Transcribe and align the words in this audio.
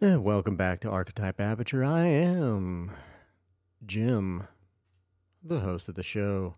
And 0.00 0.24
welcome 0.24 0.56
back 0.56 0.80
to 0.80 0.90
Archetype 0.90 1.40
Aperture. 1.40 1.84
I 1.84 2.06
am 2.06 2.90
Jim, 3.86 4.42
the 5.42 5.60
host 5.60 5.88
of 5.88 5.94
the 5.94 6.02
show. 6.02 6.56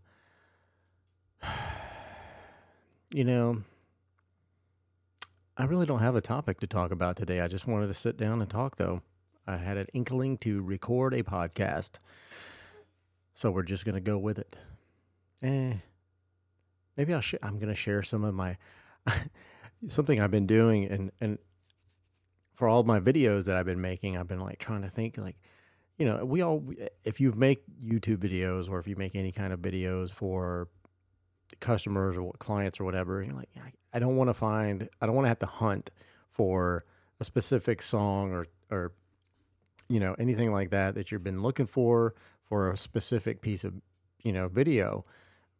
You 3.14 3.22
know, 3.25 3.62
I 5.57 5.64
really 5.64 5.87
don't 5.87 6.01
have 6.01 6.17
a 6.17 6.21
topic 6.21 6.59
to 6.59 6.67
talk 6.67 6.91
about 6.91 7.17
today. 7.17 7.41
I 7.41 7.46
just 7.46 7.67
wanted 7.67 7.86
to 7.86 7.95
sit 7.95 8.17
down 8.17 8.43
and 8.43 8.50
talk, 8.50 8.77
though. 8.77 9.00
I 9.46 9.59
had 9.59 9.77
an 9.77 9.87
inkling 9.95 10.39
to 10.39 10.61
record 10.61 11.14
a 11.14 11.23
podcast. 11.23 11.93
So 13.32 13.53
we're 13.53 13.62
just 13.62 13.84
going 13.84 13.95
to 13.95 14.00
go 14.00 14.18
with 14.18 14.41
it. 14.41 14.57
Eh. 15.41 15.75
Maybe 16.96 17.14
I'll 17.14 17.21
sh- 17.21 17.37
I'm 17.45 17.59
going 17.61 17.68
to 17.68 17.77
share 17.77 18.03
some 18.03 18.25
of 18.25 18.34
my 18.34 18.57
something 19.87 20.21
I've 20.21 20.32
been 20.32 20.48
doing 20.48 20.84
and 20.87 21.12
and 21.21 21.39
for 22.57 22.68
all 22.68 22.82
my 22.82 22.98
videos 22.98 23.45
that 23.45 23.57
I've 23.57 23.66
been 23.66 23.80
making, 23.80 24.17
I've 24.17 24.26
been 24.26 24.40
like 24.40 24.58
trying 24.58 24.82
to 24.82 24.90
think 24.90 25.18
like 25.18 25.36
you 25.99 26.04
know, 26.04 26.25
we 26.25 26.43
all 26.43 26.62
if 27.04 27.21
you 27.21 27.32
make 27.32 27.62
YouTube 27.82 28.18
videos 28.18 28.68
or 28.68 28.79
if 28.79 28.86
you 28.86 28.96
make 28.96 29.14
any 29.14 29.32
kind 29.32 29.53
of 29.53 29.61
videos 29.61 30.11
for 30.11 30.68
customers 31.61 32.17
or 32.17 32.33
clients 32.39 32.81
or 32.81 32.84
whatever, 32.84 33.22
you're 33.22 33.34
like 33.34 33.48
I, 33.92 33.98
don't 33.98 34.17
want 34.17 34.28
to 34.28 34.34
find 34.34 34.89
I 35.00 35.06
don't 35.06 35.14
want 35.14 35.25
to 35.25 35.28
have 35.28 35.39
to 35.41 35.47
hunt 35.47 35.91
for 36.33 36.84
a 37.20 37.25
specific 37.25 37.81
song 37.81 38.33
or 38.33 38.47
or 38.70 38.92
you 39.89 40.00
know 40.00 40.14
anything 40.19 40.53
like 40.53 40.70
that 40.70 40.97
that 40.97 41.11
you've 41.11 41.25
been 41.25 41.42
looking 41.42 41.67
for 41.67 42.14
for 42.48 42.70
a 42.70 42.77
specific 42.77 43.41
piece 43.41 43.64
of 43.64 43.75
you 44.23 44.33
know 44.33 44.48
video. 44.48 45.05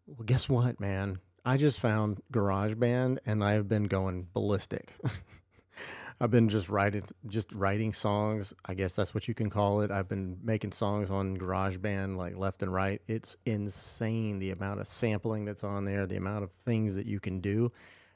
Well 0.07 0.25
guess 0.25 0.49
what 0.49 0.81
man? 0.81 1.19
I 1.47 1.57
just 1.57 1.79
found 1.79 2.21
garageband 2.33 3.19
and 3.25 3.45
i've 3.45 3.69
been 3.69 3.85
going 3.85 4.27
ballistic 4.33 4.93
i've 6.21 6.31
been 6.31 6.49
just 6.49 6.69
writing 6.69 7.03
just 7.27 7.53
writing 7.53 7.93
songs 7.93 8.53
i 8.65 8.75
guess 8.75 8.95
that's 8.95 9.15
what 9.15 9.29
you 9.29 9.35
can 9.35 9.51
call 9.51 9.81
it 9.83 9.91
i've 9.91 10.09
been 10.09 10.39
making 10.43 10.73
songs 10.73 11.11
on 11.11 11.37
garageband 11.37 12.17
like 12.17 12.37
left 12.37 12.63
and 12.63 12.73
right 12.73 13.03
it's 13.07 13.37
insane 13.47 14.39
the 14.39 14.51
amount 14.51 14.81
of 14.81 14.87
sampling 14.87 15.45
that's 15.45 15.65
on 15.65 15.85
there 15.85 16.07
the 16.07 16.17
amount 16.17 16.43
of 16.43 16.51
things 16.65 16.95
that 16.95 17.07
you 17.07 17.21
can 17.21 17.41
do 17.41 17.71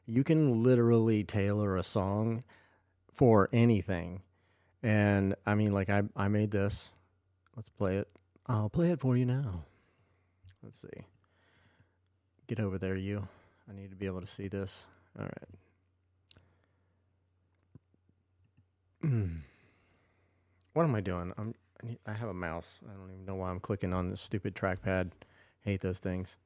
you 0.07 0.25
can 0.25 0.63
literally 0.63 1.23
tailor 1.23 1.77
a 1.77 1.83
song 1.83 2.43
for 3.13 3.49
anything 3.53 4.23
and 4.83 5.35
I 5.47 5.55
mean, 5.55 5.73
like 5.73 5.91
I 5.91 6.03
I 6.17 6.29
made 6.29 6.51
this. 6.51 6.91
Let's 7.57 7.69
play 7.69 7.97
it. 7.97 8.09
I'll 8.47 8.71
play 8.71 8.91
it 8.91 9.01
for 9.01 9.17
you 9.17 9.27
now. 9.27 9.65
Let's 10.63 10.81
see. 10.81 11.05
Get 12.47 12.61
over 12.61 12.79
there, 12.79 12.97
you. 12.97 13.29
I 13.69 13.75
need 13.75 13.91
to 13.91 13.97
be 13.97 14.07
able 14.07 14.21
to 14.21 14.27
see 14.27 14.49
this. 14.49 14.87
All 15.19 15.25
right. 15.25 15.60
Hmm. 19.03 19.37
what 20.75 20.85
am 20.85 20.95
I 20.95 21.01
doing? 21.01 21.33
I'm. 21.39 21.55
I, 21.83 21.87
need, 21.87 21.99
I 22.07 22.13
have 22.13 22.29
a 22.29 22.35
mouse. 22.35 22.81
I 22.85 22.93
don't 22.93 23.11
even 23.11 23.25
know 23.25 23.37
why 23.37 23.51
I'm 23.51 23.61
clicking 23.61 23.95
on 23.95 24.09
this 24.09 24.21
stupid 24.21 24.55
trackpad. 24.55 25.13
Hate 25.63 25.81
those 25.81 25.99
things. 25.99 26.37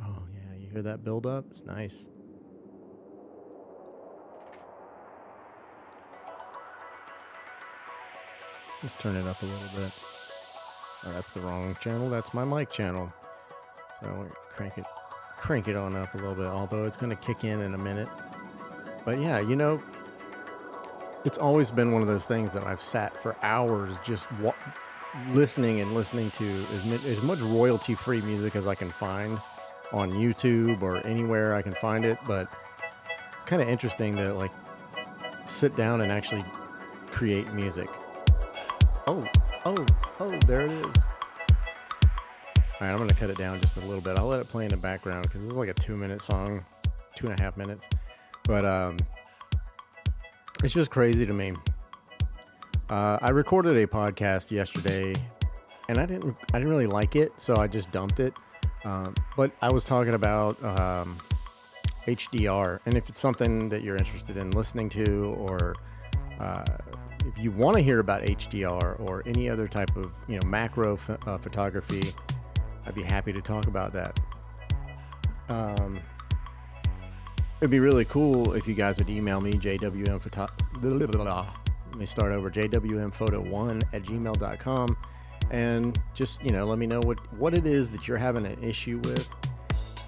Oh 0.00 0.22
yeah, 0.32 0.58
you 0.58 0.70
hear 0.70 0.82
that 0.82 1.04
build 1.04 1.26
up? 1.26 1.44
It's 1.50 1.64
nice. 1.64 2.06
Let's 8.82 8.96
turn 8.96 9.16
it 9.16 9.26
up 9.26 9.40
a 9.42 9.46
little 9.46 9.68
bit. 9.76 9.92
Oh, 11.06 11.12
that's 11.12 11.30
the 11.32 11.40
wrong 11.40 11.76
channel. 11.80 12.08
That's 12.10 12.34
my 12.34 12.44
mic 12.44 12.70
channel. 12.70 13.12
So 14.00 14.26
crank 14.56 14.78
it, 14.78 14.84
crank 15.42 15.66
it 15.66 15.74
on 15.74 15.96
up 15.96 16.14
a 16.14 16.18
little 16.18 16.36
bit. 16.36 16.46
Although 16.46 16.84
it's 16.84 16.96
going 16.96 17.10
to 17.10 17.16
kick 17.16 17.42
in 17.42 17.60
in 17.60 17.74
a 17.74 17.78
minute. 17.78 18.08
But 19.04 19.20
yeah, 19.20 19.40
you 19.40 19.56
know, 19.56 19.82
it's 21.24 21.36
always 21.36 21.70
been 21.70 21.90
one 21.90 22.00
of 22.00 22.08
those 22.08 22.26
things 22.26 22.52
that 22.52 22.64
I've 22.64 22.80
sat 22.80 23.20
for 23.20 23.36
hours 23.42 23.96
just 24.04 24.30
wa- 24.40 24.54
listening 25.32 25.80
and 25.80 25.94
listening 25.94 26.30
to 26.32 26.64
as, 26.72 27.04
as 27.04 27.22
much 27.22 27.40
royalty-free 27.40 28.22
music 28.22 28.54
as 28.54 28.68
I 28.68 28.76
can 28.76 28.90
find 28.90 29.40
on 29.92 30.12
YouTube 30.12 30.80
or 30.80 31.04
anywhere 31.04 31.54
I 31.54 31.62
can 31.62 31.74
find 31.74 32.04
it. 32.04 32.18
But 32.24 32.48
it's 33.34 33.44
kind 33.44 33.60
of 33.60 33.68
interesting 33.68 34.14
to 34.16 34.32
like 34.32 34.52
sit 35.48 35.74
down 35.74 36.02
and 36.02 36.12
actually 36.12 36.44
create 37.10 37.52
music. 37.52 37.88
Oh, 39.08 39.26
oh, 39.64 39.86
oh, 40.20 40.38
there 40.46 40.62
it 40.62 40.70
is. 40.70 40.94
All 42.82 42.88
right, 42.88 42.94
I'm 42.94 42.98
going 42.98 43.10
to 43.10 43.14
cut 43.14 43.30
it 43.30 43.38
down 43.38 43.60
just 43.60 43.76
a 43.76 43.80
little 43.80 44.00
bit. 44.00 44.18
I'll 44.18 44.26
let 44.26 44.40
it 44.40 44.48
play 44.48 44.64
in 44.64 44.70
the 44.70 44.76
background 44.76 45.22
because 45.22 45.40
this 45.40 45.52
is 45.52 45.56
like 45.56 45.68
a 45.68 45.74
two 45.74 45.96
minute 45.96 46.20
song, 46.20 46.64
two 47.14 47.28
and 47.28 47.38
a 47.38 47.40
half 47.40 47.56
minutes. 47.56 47.86
But 48.42 48.64
um, 48.64 48.96
it's 50.64 50.74
just 50.74 50.90
crazy 50.90 51.24
to 51.24 51.32
me. 51.32 51.52
Uh, 52.90 53.18
I 53.22 53.30
recorded 53.30 53.76
a 53.76 53.86
podcast 53.86 54.50
yesterday, 54.50 55.14
and 55.88 55.98
I 55.98 56.06
didn't, 56.06 56.34
I 56.52 56.58
didn't 56.58 56.70
really 56.70 56.88
like 56.88 57.14
it, 57.14 57.30
so 57.36 57.54
I 57.56 57.68
just 57.68 57.92
dumped 57.92 58.18
it. 58.18 58.34
Um, 58.82 59.14
but 59.36 59.52
I 59.62 59.72
was 59.72 59.84
talking 59.84 60.14
about 60.14 60.60
um, 60.64 61.18
HDR, 62.08 62.80
and 62.84 62.96
if 62.96 63.08
it's 63.08 63.20
something 63.20 63.68
that 63.68 63.82
you're 63.82 63.96
interested 63.96 64.36
in 64.36 64.50
listening 64.50 64.88
to, 64.88 65.36
or 65.38 65.76
uh, 66.40 66.64
if 67.26 67.38
you 67.38 67.52
want 67.52 67.76
to 67.76 67.82
hear 67.84 68.00
about 68.00 68.22
HDR 68.22 68.98
or 69.08 69.22
any 69.24 69.48
other 69.48 69.68
type 69.68 69.96
of 69.96 70.10
you 70.26 70.40
know 70.40 70.48
macro 70.48 70.98
uh, 71.28 71.38
photography, 71.38 72.12
I'd 72.92 72.96
be 72.96 73.02
happy 73.02 73.32
to 73.32 73.40
talk 73.40 73.68
about 73.68 73.94
that. 73.94 74.20
Um, 75.48 75.98
it'd 77.58 77.70
be 77.70 77.80
really 77.80 78.04
cool 78.04 78.52
if 78.52 78.68
you 78.68 78.74
guys 78.74 78.98
would 78.98 79.08
email 79.08 79.40
me 79.40 79.54
jwm 79.54 80.20
photo. 80.20 80.46
Let 81.88 81.98
me 81.98 82.04
start 82.04 82.32
over 82.32 82.50
jwmphoto1 82.50 83.82
at 83.94 84.02
gmail.com 84.02 84.96
and 85.50 85.98
just 86.12 86.44
you 86.44 86.50
know 86.50 86.66
let 86.66 86.78
me 86.78 86.86
know 86.86 87.00
what 87.00 87.18
what 87.38 87.54
it 87.54 87.66
is 87.66 87.90
that 87.92 88.06
you're 88.06 88.18
having 88.18 88.44
an 88.44 88.62
issue 88.62 89.00
with 89.04 89.26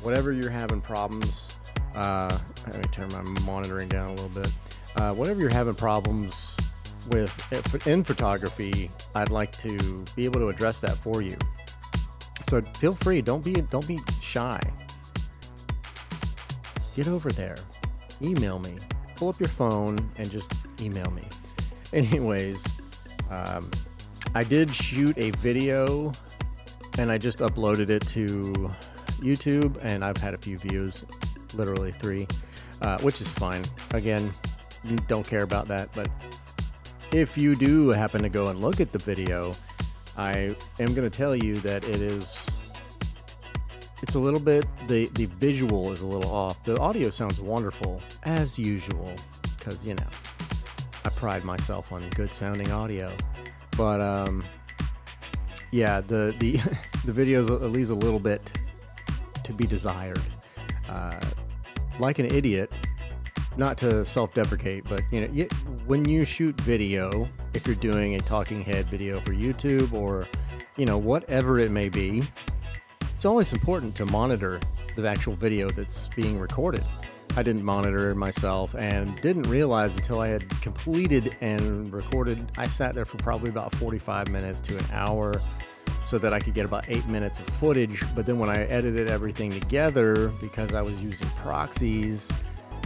whatever 0.02 0.32
you're 0.32 0.50
having 0.50 0.82
problems 0.82 1.58
uh, 1.94 2.38
let 2.66 2.76
me 2.76 2.82
turn 2.92 3.08
my 3.12 3.22
monitoring 3.46 3.88
down 3.88 4.08
a 4.08 4.12
little 4.12 4.28
bit 4.28 4.50
uh, 4.96 5.12
whatever 5.12 5.40
you're 5.40 5.50
having 5.50 5.74
problems 5.74 6.54
with 7.10 7.86
in 7.86 8.04
photography, 8.04 8.90
I'd 9.14 9.30
like 9.30 9.52
to 9.58 10.04
be 10.16 10.24
able 10.24 10.40
to 10.40 10.48
address 10.48 10.78
that 10.80 10.96
for 10.96 11.22
you. 11.22 11.36
So 12.42 12.60
feel 12.78 12.94
free. 12.94 13.22
Don't 13.22 13.44
be 13.44 13.52
don't 13.52 13.86
be 13.86 14.00
shy. 14.20 14.60
Get 16.94 17.08
over 17.08 17.30
there. 17.30 17.56
Email 18.22 18.58
me. 18.60 18.78
Pull 19.16 19.28
up 19.28 19.40
your 19.40 19.48
phone 19.48 19.96
and 20.16 20.30
just 20.30 20.52
email 20.80 21.10
me. 21.10 21.24
Anyways, 21.92 22.64
um, 23.30 23.70
I 24.34 24.44
did 24.44 24.74
shoot 24.74 25.16
a 25.18 25.30
video 25.32 26.12
and 26.98 27.10
I 27.10 27.18
just 27.18 27.38
uploaded 27.38 27.90
it 27.90 28.06
to 28.08 28.52
YouTube, 29.20 29.78
and 29.82 30.04
I've 30.04 30.16
had 30.16 30.34
a 30.34 30.38
few 30.38 30.58
views, 30.58 31.04
literally 31.54 31.92
three, 31.92 32.26
uh, 32.82 32.98
which 33.00 33.20
is 33.20 33.28
fine. 33.28 33.62
Again, 33.92 34.32
don't 35.06 35.26
care 35.26 35.42
about 35.42 35.68
that, 35.68 35.88
but 35.92 36.08
if 37.12 37.38
you 37.38 37.56
do 37.56 37.90
happen 37.90 38.22
to 38.22 38.28
go 38.28 38.46
and 38.46 38.60
look 38.60 38.80
at 38.80 38.92
the 38.92 38.98
video, 38.98 39.52
I 40.16 40.56
am 40.78 40.94
going 40.94 41.08
to 41.08 41.10
tell 41.10 41.34
you 41.34 41.56
that 41.56 41.84
it 41.84 41.96
is 41.96 42.46
it's 44.02 44.14
a 44.16 44.18
little 44.18 44.40
bit 44.40 44.66
the 44.86 45.06
the 45.14 45.26
visual 45.26 45.92
is 45.92 46.02
a 46.02 46.06
little 46.06 46.30
off. 46.30 46.62
The 46.62 46.78
audio 46.78 47.10
sounds 47.10 47.40
wonderful 47.40 48.02
as 48.24 48.58
usual 48.58 49.14
cuz 49.60 49.84
you 49.84 49.94
know, 49.94 50.08
I 51.04 51.08
pride 51.10 51.44
myself 51.44 51.90
on 51.92 52.08
good 52.10 52.32
sounding 52.32 52.70
audio. 52.70 53.16
But 53.76 54.00
um 54.00 54.44
yeah, 55.70 56.00
the 56.00 56.34
the 56.38 56.60
the 57.04 57.12
video 57.12 57.42
leaves 57.42 57.90
a 57.90 57.94
little 57.94 58.20
bit 58.20 58.58
to 59.42 59.52
be 59.52 59.66
desired. 59.66 60.20
Uh, 60.88 61.18
like 61.98 62.18
an 62.18 62.26
idiot, 62.26 62.72
not 63.56 63.78
to 63.78 64.04
self-deprecate, 64.04 64.84
but 64.88 65.02
you 65.10 65.26
know, 65.26 65.46
when 65.86 66.04
you 66.08 66.24
shoot 66.24 66.58
video, 66.62 67.28
if 67.54 67.66
you're 67.66 67.76
doing 67.76 68.14
a 68.14 68.20
talking 68.20 68.62
head 68.62 68.88
video 68.88 69.20
for 69.20 69.32
YouTube 69.32 69.92
or 69.92 70.26
you 70.76 70.86
know 70.86 70.98
whatever 70.98 71.58
it 71.58 71.70
may 71.70 71.88
be, 71.88 72.28
it's 73.14 73.24
always 73.24 73.52
important 73.52 73.94
to 73.96 74.06
monitor 74.06 74.60
the 74.96 75.06
actual 75.08 75.34
video 75.34 75.68
that's 75.68 76.08
being 76.08 76.38
recorded. 76.38 76.84
I 77.36 77.42
didn't 77.42 77.64
monitor 77.64 78.14
myself 78.14 78.74
and 78.74 79.20
didn't 79.20 79.44
realize 79.44 79.96
until 79.96 80.20
I 80.20 80.28
had 80.28 80.48
completed 80.60 81.36
and 81.40 81.92
recorded. 81.92 82.52
I 82.56 82.68
sat 82.68 82.94
there 82.94 83.04
for 83.04 83.16
probably 83.16 83.50
about 83.50 83.74
45 83.74 84.28
minutes 84.28 84.60
to 84.62 84.76
an 84.76 84.84
hour 84.92 85.42
so 86.04 86.18
that 86.18 86.32
I 86.32 86.38
could 86.38 86.54
get 86.54 86.64
about 86.64 86.84
eight 86.88 87.06
minutes 87.08 87.40
of 87.40 87.46
footage. 87.46 88.04
But 88.14 88.26
then 88.26 88.38
when 88.38 88.50
I 88.50 88.66
edited 88.66 89.10
everything 89.10 89.50
together, 89.50 90.28
because 90.40 90.74
I 90.74 90.82
was 90.82 91.02
using 91.02 91.26
proxies, 91.30 92.30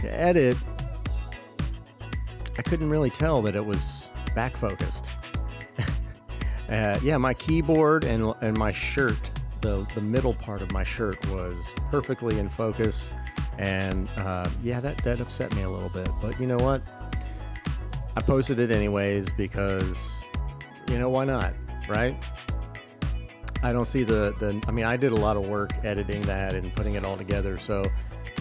to 0.01 0.13
edit, 0.13 0.57
I 2.57 2.61
couldn't 2.61 2.89
really 2.89 3.09
tell 3.09 3.41
that 3.43 3.55
it 3.55 3.65
was 3.65 4.09
back 4.35 4.57
focused. 4.57 5.11
uh, 6.69 6.99
yeah, 7.01 7.17
my 7.17 7.33
keyboard 7.33 8.03
and 8.03 8.33
and 8.41 8.57
my 8.57 8.71
shirt, 8.71 9.31
the 9.61 9.87
the 9.95 10.01
middle 10.01 10.33
part 10.33 10.61
of 10.61 10.71
my 10.71 10.83
shirt 10.83 11.25
was 11.29 11.73
perfectly 11.89 12.37
in 12.39 12.49
focus, 12.49 13.11
and 13.57 14.09
uh, 14.17 14.49
yeah, 14.63 14.79
that 14.79 14.97
that 15.03 15.21
upset 15.21 15.55
me 15.55 15.63
a 15.63 15.69
little 15.69 15.89
bit. 15.89 16.09
But 16.21 16.39
you 16.39 16.47
know 16.47 16.57
what? 16.57 16.81
I 18.17 18.21
posted 18.21 18.59
it 18.59 18.71
anyways 18.71 19.29
because 19.31 20.21
you 20.89 20.99
know 20.99 21.09
why 21.09 21.25
not, 21.25 21.53
right? 21.87 22.21
I 23.61 23.73
don't 23.73 23.87
see 23.87 24.03
the 24.03 24.33
the. 24.39 24.61
I 24.67 24.71
mean, 24.71 24.85
I 24.85 24.97
did 24.97 25.11
a 25.11 25.19
lot 25.19 25.37
of 25.37 25.47
work 25.47 25.71
editing 25.83 26.21
that 26.23 26.53
and 26.53 26.73
putting 26.75 26.95
it 26.95 27.05
all 27.05 27.17
together. 27.17 27.57
So, 27.57 27.83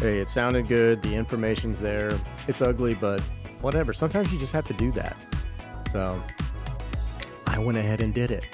hey, 0.01 0.19
it 0.19 0.29
sounded 0.29 0.69
good. 0.69 1.03
The 1.03 1.15
information's 1.15 1.81
there. 1.81 2.11
It's 2.47 2.63
ugly, 2.63 2.95
but 2.95 3.21
whatever. 3.61 3.93
Sometimes 3.93 4.33
you 4.33 4.39
just 4.39 4.53
have 4.53 4.67
to 4.69 4.75
do 4.75 4.93
that. 4.93 5.17
So, 5.93 6.23
I 7.47 7.59
went 7.59 7.79
ahead 7.79 8.03
and 8.03 8.13
did 8.13 8.31
it. 8.31 8.47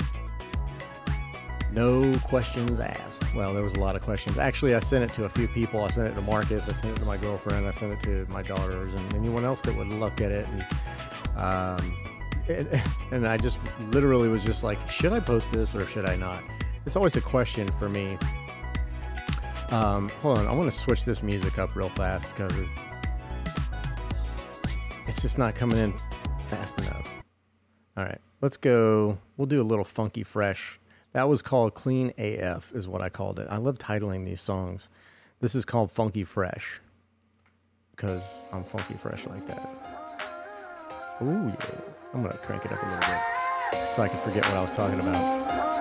No 1.72 2.12
questions 2.20 2.78
asked. 2.78 3.34
Well, 3.34 3.52
there 3.52 3.62
was 3.62 3.72
a 3.72 3.80
lot 3.80 3.96
of 3.96 4.02
questions. 4.02 4.38
Actually, 4.38 4.76
I 4.76 4.80
sent 4.80 5.10
it 5.10 5.14
to 5.14 5.24
a 5.24 5.28
few 5.28 5.48
people. 5.48 5.82
I 5.82 5.88
sent 5.88 6.06
it 6.06 6.14
to 6.14 6.22
Marcus. 6.22 6.68
I 6.68 6.72
sent 6.72 6.96
it 6.96 7.00
to 7.00 7.04
my 7.04 7.16
girlfriend. 7.16 7.66
I 7.66 7.72
sent 7.72 7.92
it 7.92 8.02
to 8.04 8.32
my 8.32 8.42
daughters 8.42 8.94
and 8.94 9.14
anyone 9.14 9.44
else 9.44 9.60
that 9.62 9.76
would 9.76 9.88
look 9.88 10.20
at 10.20 10.30
it. 10.30 10.46
And 10.46 10.64
um, 11.36 11.96
and, 12.48 12.82
and 13.10 13.26
I 13.26 13.36
just 13.36 13.58
literally 13.90 14.28
was 14.28 14.44
just 14.44 14.62
like, 14.62 14.88
should 14.88 15.12
I 15.12 15.20
post 15.20 15.50
this 15.52 15.74
or 15.74 15.86
should 15.86 16.08
I 16.08 16.16
not? 16.16 16.42
It's 16.86 16.96
always 16.96 17.16
a 17.16 17.20
question 17.20 17.66
for 17.78 17.88
me. 17.88 18.18
Um, 19.70 20.08
hold 20.20 20.38
on, 20.38 20.46
I 20.46 20.52
want 20.52 20.70
to 20.70 20.78
switch 20.78 21.04
this 21.04 21.22
music 21.22 21.58
up 21.58 21.74
real 21.74 21.88
fast 21.90 22.28
because 22.28 22.52
it's 25.06 25.20
just 25.20 25.38
not 25.38 25.54
coming 25.54 25.78
in 25.78 25.94
fast 26.48 26.78
enough. 26.80 27.12
All 27.96 28.04
right, 28.04 28.20
let's 28.40 28.56
go. 28.56 29.18
We'll 29.36 29.46
do 29.46 29.60
a 29.60 29.64
little 29.64 29.84
funky 29.84 30.22
fresh. 30.22 30.78
That 31.12 31.28
was 31.28 31.42
called 31.42 31.74
Clean 31.74 32.12
AF, 32.18 32.72
is 32.74 32.88
what 32.88 33.00
I 33.00 33.08
called 33.08 33.38
it. 33.38 33.46
I 33.50 33.56
love 33.56 33.78
titling 33.78 34.24
these 34.24 34.40
songs. 34.40 34.88
This 35.40 35.54
is 35.54 35.64
called 35.64 35.90
Funky 35.90 36.24
Fresh 36.24 36.80
because 37.94 38.42
I'm 38.52 38.64
funky 38.64 38.94
fresh 38.94 39.26
like 39.26 39.46
that. 39.46 39.68
Ooh, 41.22 41.46
yeah. 41.46 41.80
I'm 42.12 42.22
going 42.22 42.32
to 42.32 42.38
crank 42.38 42.64
it 42.64 42.72
up 42.72 42.82
a 42.82 42.86
little 42.86 43.00
bit 43.00 43.80
so 43.94 44.02
I 44.02 44.08
can 44.08 44.18
forget 44.20 44.44
what 44.46 44.54
I 44.54 44.60
was 44.60 44.74
talking 44.76 45.00
about. 45.00 45.73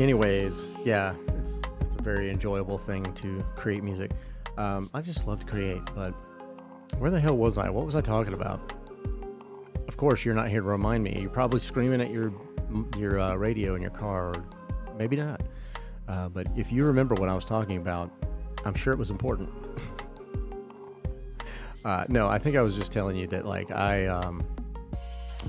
Anyways, 0.00 0.68
yeah, 0.84 1.14
it's, 1.38 1.60
it's 1.82 1.96
a 1.96 2.02
very 2.02 2.30
enjoyable 2.30 2.78
thing 2.78 3.04
to 3.14 3.44
create 3.56 3.82
music. 3.82 4.10
Um, 4.56 4.88
I 4.94 5.02
just 5.02 5.26
love 5.26 5.40
to 5.40 5.46
create, 5.46 5.82
but 5.94 6.14
where 6.98 7.10
the 7.10 7.20
hell 7.20 7.36
was 7.36 7.58
I? 7.58 7.68
What 7.70 7.86
was 7.86 7.96
I 7.96 8.00
talking 8.00 8.34
about? 8.34 8.72
Of 9.88 9.96
course, 9.96 10.24
you're 10.24 10.34
not 10.34 10.48
here 10.48 10.62
to 10.62 10.68
remind 10.68 11.04
me. 11.04 11.16
You're 11.20 11.30
probably 11.30 11.60
screaming 11.60 12.00
at 12.00 12.10
your 12.10 12.32
your 12.96 13.18
uh, 13.18 13.34
radio 13.34 13.74
in 13.74 13.82
your 13.82 13.90
car, 13.90 14.28
or 14.28 14.44
maybe 14.96 15.16
not. 15.16 15.42
Uh, 16.08 16.28
but 16.34 16.46
if 16.56 16.72
you 16.72 16.84
remember 16.84 17.14
what 17.14 17.28
I 17.28 17.34
was 17.34 17.44
talking 17.44 17.76
about, 17.76 18.10
I'm 18.64 18.74
sure 18.74 18.92
it 18.92 18.98
was 18.98 19.10
important. 19.10 19.48
uh, 21.84 22.04
no, 22.08 22.28
I 22.28 22.38
think 22.38 22.56
I 22.56 22.62
was 22.62 22.76
just 22.76 22.92
telling 22.92 23.16
you 23.16 23.26
that, 23.28 23.46
like, 23.46 23.70
I 23.70 24.06
um, 24.06 24.42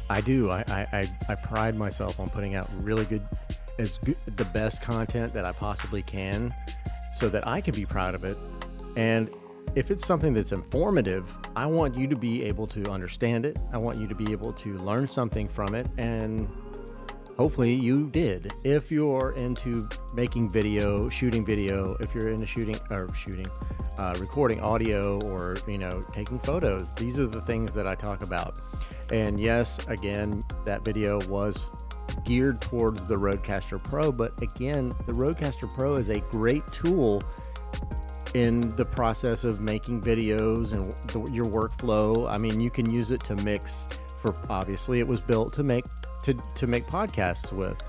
I 0.10 0.22
do. 0.22 0.50
I, 0.50 0.64
I, 0.68 1.12
I 1.30 1.36
pride 1.36 1.76
myself 1.76 2.20
on 2.20 2.30
putting 2.30 2.56
out 2.56 2.68
really 2.82 3.06
good 3.06 3.24
as 3.82 3.98
good, 3.98 4.18
the 4.38 4.46
best 4.46 4.82
content 4.82 5.34
that 5.34 5.44
I 5.44 5.52
possibly 5.52 6.02
can 6.02 6.54
so 7.16 7.28
that 7.30 7.48
I 7.48 7.60
can 7.60 7.76
be 7.76 7.86
proud 7.86 8.16
of 8.16 8.24
it. 8.24 8.38
And 8.96 9.30
if 9.76 9.92
it's 9.92 10.06
something 10.06 10.34
that's 10.34 10.52
informative, 10.52 11.34
I 11.56 11.66
want 11.66 11.96
you 11.96 12.08
to 12.08 12.16
be 12.16 12.44
able 12.44 12.68
to 12.68 12.90
understand 12.90 13.46
it. 13.46 13.58
I 13.74 13.78
want 13.78 14.00
you 14.00 14.08
to 14.08 14.16
be 14.16 14.32
able 14.32 14.54
to 14.54 14.78
learn 14.80 15.08
something 15.08 15.48
from 15.48 15.76
it. 15.76 15.88
And 15.98 16.50
hopefully 17.38 17.74
you 17.74 18.10
did. 18.10 18.54
If 18.64 18.92
you're 18.92 19.34
into 19.38 19.88
making 20.14 20.50
video, 20.50 21.10
shooting 21.10 21.46
video, 21.46 21.96
if 22.00 22.14
you're 22.14 22.30
into 22.30 22.46
shooting 22.46 22.80
or 22.92 23.14
shooting, 23.16 23.48
uh, 23.98 24.16
recording 24.20 24.62
audio, 24.62 25.20
or, 25.30 25.58
you 25.68 25.78
know, 25.78 26.02
taking 26.14 26.40
photos, 26.40 26.94
these 26.96 27.20
are 27.20 27.28
the 27.28 27.42
things 27.42 27.74
that 27.74 27.88
I 27.88 27.96
talk 27.96 28.22
about. 28.24 28.60
And 29.12 29.40
yes, 29.40 29.80
again, 29.88 30.42
that 30.66 30.84
video 30.84 31.20
was 31.28 31.60
geared 32.24 32.62
towards 32.62 33.06
the 33.06 33.16
Rodecaster 33.16 33.84
Pro. 33.84 34.12
But 34.12 34.42
again, 34.42 34.90
the 35.06 35.14
Rodecaster 35.14 35.72
Pro 35.74 35.96
is 35.96 36.10
a 36.10 36.20
great 36.20 36.66
tool 36.68 37.22
in 38.34 38.70
the 38.70 38.86
process 38.86 39.44
of 39.44 39.62
making 39.62 40.02
videos 40.02 40.74
and 40.74 40.92
the, 41.10 41.32
your 41.34 41.46
workflow. 41.46 42.30
I 42.30 42.38
mean, 42.38 42.60
you 42.60 42.70
can 42.70 42.90
use 42.90 43.12
it 43.12 43.22
to 43.26 43.36
mix. 43.38 43.88
For 44.22 44.34
obviously, 44.50 45.00
it 45.00 45.08
was 45.08 45.24
built 45.24 45.54
to 45.54 45.64
make 45.64 45.86
to 46.24 46.34
to 46.34 46.68
make 46.68 46.86
podcasts 46.88 47.52
with. 47.52 47.82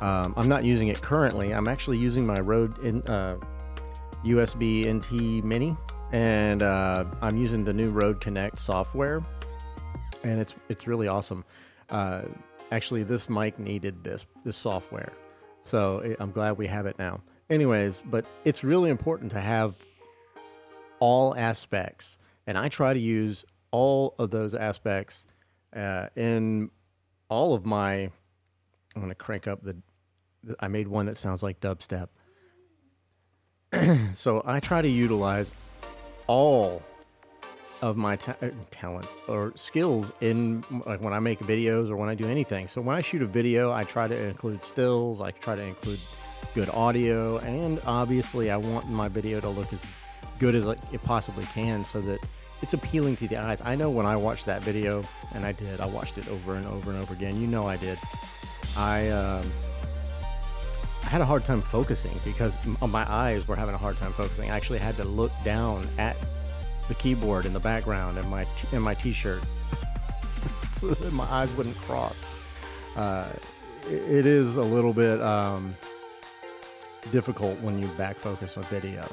Um, 0.00 0.32
I'm 0.36 0.48
not 0.48 0.64
using 0.64 0.88
it 0.88 1.00
currently. 1.02 1.52
I'm 1.52 1.68
actually 1.68 1.98
using 1.98 2.26
my 2.26 2.40
Rode 2.40 2.78
in, 2.78 3.02
uh, 3.02 3.36
USB 4.24 4.86
NT 4.86 5.44
Mini, 5.44 5.76
and 6.12 6.62
uh, 6.62 7.04
I'm 7.20 7.36
using 7.36 7.64
the 7.64 7.72
new 7.74 7.90
Rode 7.90 8.20
Connect 8.20 8.58
software, 8.58 9.22
and 10.24 10.40
it's 10.40 10.54
it's 10.68 10.86
really 10.86 11.08
awesome. 11.08 11.44
Uh, 11.90 12.22
actually 12.70 13.02
this 13.02 13.28
mic 13.28 13.58
needed 13.58 14.04
this 14.04 14.26
this 14.44 14.56
software. 14.56 15.12
So 15.62 16.14
i'm 16.20 16.32
glad 16.32 16.58
we 16.58 16.66
have 16.66 16.86
it 16.86 16.98
now. 16.98 17.20
Anyways 17.48 18.02
but 18.10 18.24
it's 18.44 18.62
really 18.64 18.90
important 18.90 19.32
to 19.32 19.40
have 19.40 19.74
all 21.00 21.34
aspects 21.34 22.18
and 22.46 22.58
i 22.58 22.68
try 22.68 22.92
to 22.92 23.00
use 23.00 23.44
all 23.70 24.14
of 24.18 24.30
those 24.30 24.54
aspects 24.54 25.24
uh, 25.74 26.06
in 26.14 26.70
all 27.28 27.54
of 27.54 27.64
my 27.64 27.92
i'm 27.94 28.12
going 28.96 29.08
to 29.08 29.14
crank 29.14 29.48
up 29.48 29.62
the 29.64 29.76
i 30.60 30.68
made 30.68 30.86
one 30.86 31.06
that 31.06 31.16
sounds 31.16 31.42
like 31.42 31.60
dubstep. 31.60 32.08
So 34.14 34.42
i 34.44 34.60
try 34.60 34.82
to 34.82 34.88
utilize 34.88 35.52
all 36.26 36.82
of 37.82 37.96
my 37.96 38.16
ta- 38.16 38.36
uh, 38.42 38.50
talents 38.70 39.14
or 39.28 39.52
skills 39.56 40.12
in 40.20 40.64
like 40.86 41.00
when 41.00 41.12
I 41.12 41.18
make 41.18 41.38
videos 41.40 41.90
or 41.90 41.96
when 41.96 42.08
I 42.08 42.14
do 42.14 42.28
anything. 42.28 42.68
So 42.68 42.80
when 42.80 42.96
I 42.96 43.00
shoot 43.00 43.22
a 43.22 43.26
video, 43.26 43.72
I 43.72 43.84
try 43.84 44.08
to 44.08 44.16
include 44.16 44.62
stills, 44.62 45.20
I 45.20 45.30
try 45.30 45.56
to 45.56 45.62
include 45.62 45.98
good 46.54 46.68
audio, 46.70 47.38
and 47.38 47.80
obviously 47.86 48.50
I 48.50 48.56
want 48.56 48.88
my 48.88 49.08
video 49.08 49.40
to 49.40 49.48
look 49.48 49.72
as 49.72 49.82
good 50.38 50.54
as 50.54 50.66
it 50.66 51.02
possibly 51.04 51.44
can 51.46 51.84
so 51.84 52.00
that 52.02 52.18
it's 52.62 52.74
appealing 52.74 53.16
to 53.16 53.28
the 53.28 53.36
eyes. 53.36 53.62
I 53.64 53.74
know 53.74 53.90
when 53.90 54.06
I 54.06 54.16
watched 54.16 54.46
that 54.46 54.62
video, 54.62 55.02
and 55.34 55.46
I 55.46 55.52
did, 55.52 55.80
I 55.80 55.86
watched 55.86 56.18
it 56.18 56.28
over 56.28 56.54
and 56.54 56.66
over 56.66 56.90
and 56.90 57.00
over 57.00 57.14
again. 57.14 57.40
You 57.40 57.46
know 57.46 57.66
I 57.66 57.76
did. 57.76 57.98
I 58.76 59.08
um, 59.08 59.50
I 61.04 61.08
had 61.08 61.20
a 61.20 61.24
hard 61.24 61.44
time 61.44 61.60
focusing 61.60 62.12
because 62.24 62.54
my 62.80 63.10
eyes 63.10 63.48
were 63.48 63.56
having 63.56 63.74
a 63.74 63.78
hard 63.78 63.96
time 63.96 64.12
focusing. 64.12 64.50
I 64.50 64.56
actually 64.56 64.78
had 64.78 64.96
to 64.96 65.04
look 65.04 65.32
down 65.44 65.88
at 65.98 66.16
the 66.90 66.96
keyboard 66.96 67.46
in 67.46 67.52
the 67.52 67.60
background 67.60 68.18
and 68.18 68.28
my 68.28 68.42
t- 68.44 68.76
in 68.76 68.82
my 68.82 68.94
t-shirt 68.94 69.40
so 70.72 70.88
that 70.88 71.12
my 71.12 71.24
eyes 71.24 71.50
wouldn't 71.52 71.76
cross. 71.76 72.26
Uh, 72.96 73.28
it 73.86 74.26
is 74.26 74.56
a 74.56 74.62
little 74.62 74.92
bit 74.92 75.20
um, 75.22 75.72
difficult 77.12 77.58
when 77.60 77.80
you 77.80 77.86
back 77.96 78.16
focus 78.16 78.56
a 78.56 78.62
video, 78.62 79.06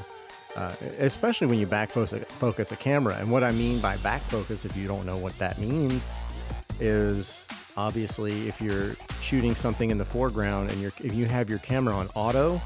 uh, 0.55 0.73
especially 0.97 1.45
when 1.45 1.59
you 1.59 1.67
back 1.67 1.91
focus, 1.91 2.23
focus 2.25 2.71
a 2.71 2.75
camera. 2.75 3.15
And 3.19 3.29
what 3.29 3.43
I 3.43 3.51
mean 3.51 3.79
by 3.79 3.95
back 3.97 4.21
focus, 4.21 4.65
if 4.65 4.75
you 4.75 4.87
don't 4.87 5.05
know 5.05 5.17
what 5.17 5.37
that 5.37 5.59
means, 5.59 6.05
is 6.79 7.45
obviously 7.77 8.47
if 8.47 8.59
you're 8.59 8.95
shooting 9.21 9.53
something 9.53 9.91
in 9.91 9.99
the 9.99 10.05
foreground 10.05 10.71
and 10.71 10.81
you're 10.81 10.93
if 11.03 11.13
you 11.13 11.25
have 11.25 11.47
your 11.47 11.59
camera 11.59 11.93
on 11.93 12.07
auto, 12.15 12.59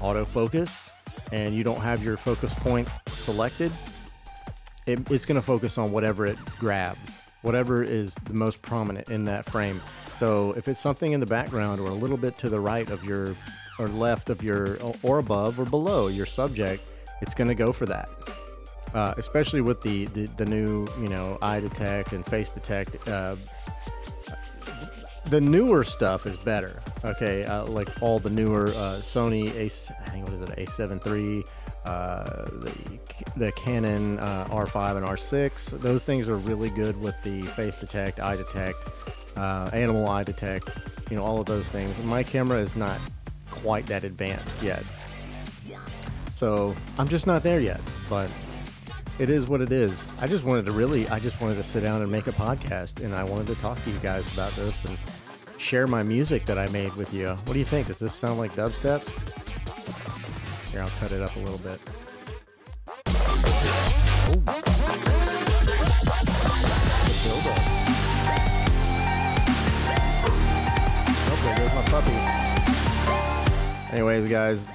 autofocus, 0.00 0.90
and 1.32 1.54
you 1.56 1.64
don't 1.64 1.80
have 1.80 2.04
your 2.04 2.16
focus 2.16 2.54
point 2.54 2.88
selected, 3.08 3.72
it, 4.86 5.10
it's 5.10 5.24
going 5.24 5.40
to 5.40 5.46
focus 5.46 5.78
on 5.78 5.92
whatever 5.92 6.26
it 6.26 6.38
grabs, 6.58 7.16
whatever 7.42 7.82
is 7.82 8.14
the 8.24 8.34
most 8.34 8.62
prominent 8.62 9.10
in 9.10 9.24
that 9.26 9.44
frame. 9.44 9.80
So 10.18 10.52
if 10.52 10.68
it's 10.68 10.80
something 10.80 11.12
in 11.12 11.20
the 11.20 11.26
background 11.26 11.80
or 11.80 11.88
a 11.88 11.94
little 11.94 12.16
bit 12.16 12.38
to 12.38 12.48
the 12.48 12.60
right 12.60 12.88
of 12.90 13.04
your, 13.04 13.34
or 13.78 13.88
left 13.88 14.30
of 14.30 14.42
your, 14.42 14.78
or 15.02 15.18
above 15.18 15.58
or 15.58 15.64
below 15.64 16.08
your 16.08 16.26
subject, 16.26 16.82
it's 17.20 17.34
going 17.34 17.48
to 17.48 17.54
go 17.54 17.72
for 17.72 17.86
that. 17.86 18.08
Uh, 18.92 19.12
especially 19.16 19.60
with 19.60 19.82
the, 19.82 20.04
the, 20.06 20.26
the 20.36 20.44
new, 20.44 20.86
you 21.00 21.08
know, 21.08 21.36
eye 21.42 21.58
detect 21.58 22.12
and 22.12 22.24
face 22.24 22.50
detect. 22.50 23.08
Uh, 23.08 23.34
the 25.26 25.40
newer 25.40 25.82
stuff 25.82 26.26
is 26.26 26.36
better. 26.36 26.80
Okay, 27.04 27.44
uh, 27.44 27.64
like 27.64 27.88
all 28.02 28.18
the 28.18 28.30
newer 28.30 28.68
uh, 28.68 28.98
Sony 29.00 29.50
A, 29.56 29.64
I 29.64 30.10
think 30.10 30.28
what 30.28 30.34
is 30.34 30.48
it, 30.48 30.68
A7 30.68 31.04
III 31.04 31.44
uh, 31.84 32.24
the 32.24 32.72
the 33.36 33.52
Canon 33.52 34.18
uh, 34.18 34.46
R5 34.50 34.96
and 34.96 35.06
R6. 35.06 35.80
Those 35.80 36.04
things 36.04 36.28
are 36.28 36.36
really 36.36 36.70
good 36.70 37.00
with 37.00 37.20
the 37.22 37.42
face 37.42 37.76
detect, 37.76 38.20
eye 38.20 38.36
detect, 38.36 38.78
uh, 39.36 39.70
animal 39.72 40.08
eye 40.08 40.24
detect. 40.24 40.70
You 41.10 41.16
know 41.16 41.22
all 41.22 41.40
of 41.40 41.46
those 41.46 41.68
things. 41.68 41.96
My 42.04 42.22
camera 42.22 42.58
is 42.58 42.76
not 42.76 42.98
quite 43.50 43.86
that 43.86 44.04
advanced 44.04 44.62
yet, 44.62 44.84
so 46.32 46.74
I'm 46.98 47.08
just 47.08 47.26
not 47.26 47.42
there 47.42 47.60
yet. 47.60 47.80
But 48.08 48.30
it 49.18 49.30
is 49.30 49.46
what 49.48 49.60
it 49.60 49.70
is. 49.70 50.08
I 50.20 50.26
just 50.26 50.44
wanted 50.44 50.66
to 50.66 50.72
really, 50.72 51.08
I 51.08 51.18
just 51.18 51.40
wanted 51.40 51.56
to 51.56 51.64
sit 51.64 51.82
down 51.82 52.02
and 52.02 52.10
make 52.10 52.26
a 52.26 52.32
podcast, 52.32 53.04
and 53.04 53.14
I 53.14 53.24
wanted 53.24 53.46
to 53.48 53.54
talk 53.56 53.82
to 53.84 53.90
you 53.90 53.98
guys 53.98 54.32
about 54.32 54.52
this 54.52 54.84
and 54.84 54.98
share 55.58 55.86
my 55.86 56.02
music 56.02 56.46
that 56.46 56.58
I 56.58 56.66
made 56.68 56.94
with 56.94 57.14
you. 57.14 57.28
What 57.28 57.52
do 57.52 57.58
you 57.58 57.64
think? 57.64 57.86
Does 57.86 57.98
this 57.98 58.14
sound 58.14 58.38
like 58.38 58.54
dubstep? 58.56 59.43
Here, 60.74 60.82
I'll 60.82 60.90
cut 60.98 61.12
it 61.12 61.22
up 61.22 61.36
a 61.36 61.38
little 61.38 61.58
bit. 61.58 61.78
Okay, 71.30 71.54
there's 71.54 71.74
my 71.76 71.82
puppy. 71.86 72.16
Anyways, 73.92 74.28
guys, 74.28 74.66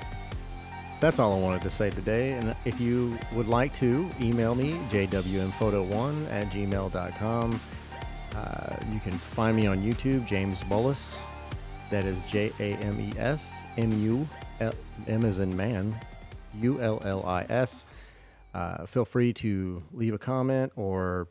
that's 1.01 1.19
all 1.19 1.35
I 1.35 1.39
wanted 1.41 1.63
to 1.63 1.69
say 1.69 1.89
today. 1.89 2.31
And 2.31 2.55
if 2.63 2.79
you 2.79 3.19
would 3.33 3.49
like 3.49 3.73
to, 3.79 4.09
email 4.21 4.55
me, 4.55 4.75
jwmphoto1 4.91 6.31
at 6.31 6.47
gmail.com. 6.47 7.59
Uh, 8.37 8.75
you 8.93 9.01
can 9.01 9.11
find 9.11 9.57
me 9.57 9.67
on 9.67 9.79
YouTube, 9.79 10.25
James 10.25 10.61
Mullis. 10.61 11.19
That 11.89 12.05
is 12.05 12.21
J 12.21 12.53
A 12.61 12.75
M 12.75 13.01
E 13.01 13.11
S 13.17 13.63
M 13.77 13.91
U 14.01 14.25
M 14.59 15.25
as 15.25 15.39
in 15.39 15.55
man, 15.55 15.95
U 16.59 16.79
L 16.81 17.01
L 17.03 17.25
I 17.25 17.45
S. 17.49 17.85
Uh, 18.53 18.85
feel 18.85 19.05
free 19.05 19.31
to 19.33 19.83
leave 19.93 20.13
a 20.13 20.17
comment 20.17 20.71
or, 20.75 21.27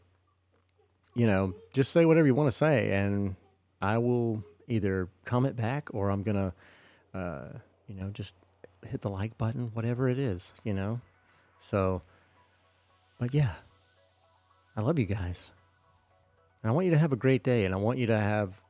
you 1.15 1.27
know, 1.27 1.55
just 1.73 1.93
say 1.93 2.05
whatever 2.05 2.27
you 2.27 2.35
want 2.35 2.47
to 2.47 2.57
say, 2.57 2.93
and 2.93 3.35
I 3.83 3.99
will 3.99 4.45
either 4.69 5.09
comment 5.25 5.57
back 5.57 5.89
or 5.93 6.11
I'm 6.11 6.23
gonna, 6.23 6.53
uh, 7.15 7.49
you 7.89 7.97
know, 7.97 8.11
just 8.11 8.35
hit 8.87 9.01
the 9.01 9.11
like 9.11 9.37
button, 9.37 9.71
whatever 9.75 10.09
it 10.09 10.19
is, 10.19 10.53
you 10.63 10.73
know. 10.73 11.01
So, 11.61 12.03
but 13.19 13.35
yeah, 13.35 13.55
I 14.77 14.81
love 14.81 14.99
you 14.99 15.07
guys. 15.07 15.51
And 16.63 16.71
I 16.71 16.73
want 16.73 16.87
you 16.87 16.93
to 16.93 16.99
have 16.99 17.13
a 17.13 17.17
great 17.17 17.43
day, 17.43 17.65
and 17.65 17.75
I 17.75 17.79
want 17.79 17.99
you 17.99 18.07
to 18.07 18.19
have 18.19 18.61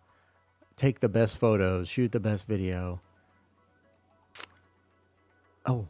take 0.77 1.01
the 1.01 1.09
best 1.09 1.37
photos, 1.37 1.89
shoot 1.89 2.13
the 2.13 2.21
best 2.21 2.47
video. 2.47 3.01
Oh, 5.69 5.87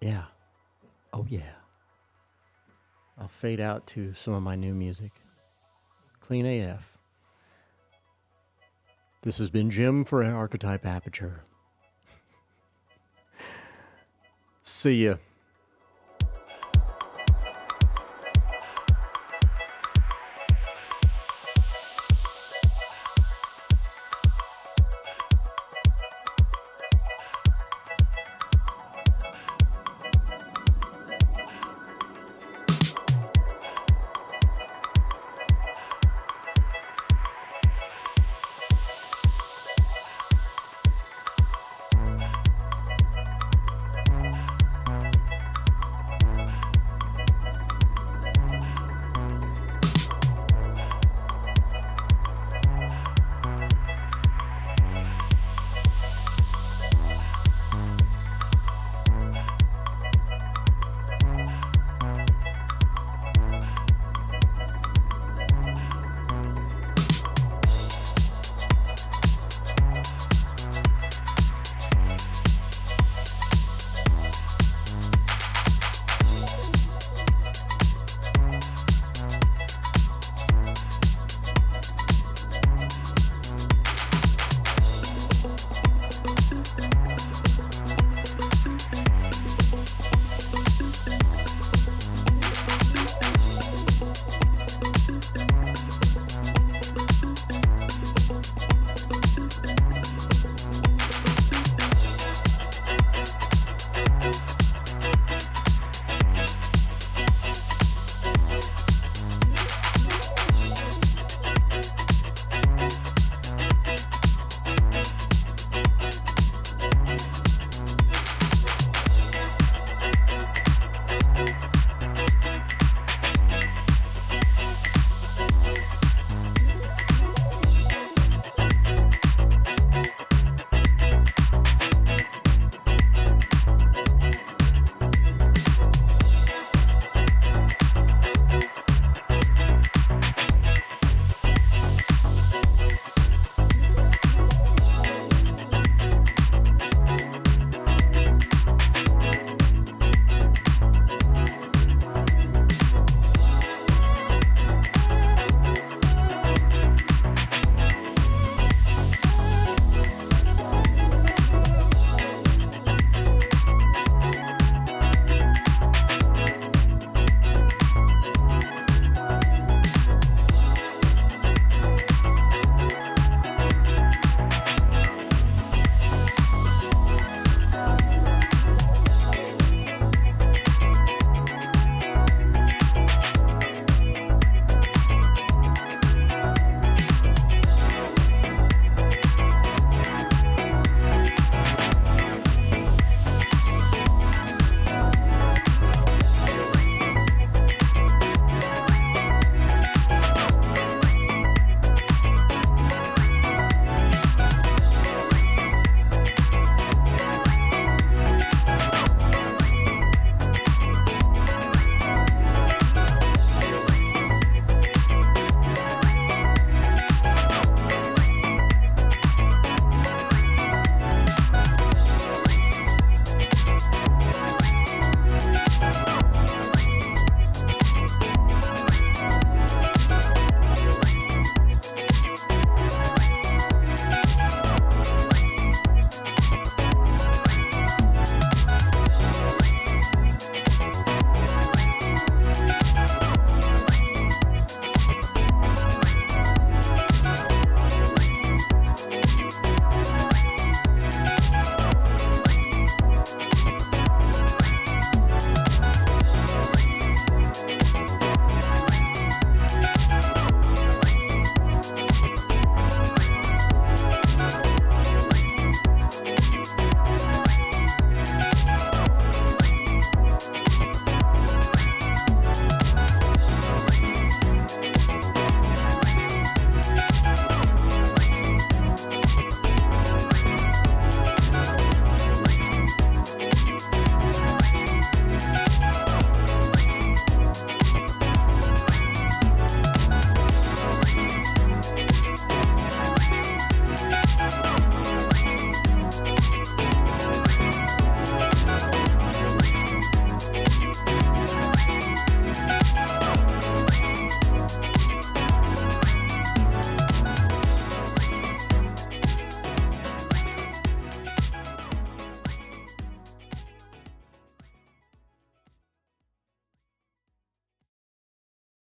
yeah. 0.00 0.24
Oh, 1.12 1.26
yeah. 1.28 1.52
I'll 3.18 3.28
fade 3.28 3.60
out 3.60 3.86
to 3.88 4.14
some 4.14 4.32
of 4.32 4.42
my 4.42 4.56
new 4.56 4.74
music. 4.74 5.12
Clean 6.20 6.46
AF. 6.46 6.96
This 9.20 9.36
has 9.36 9.50
been 9.50 9.68
Jim 9.70 10.04
for 10.04 10.24
Archetype 10.24 10.86
Aperture. 10.86 11.42
See 14.62 15.04
ya. 15.04 15.16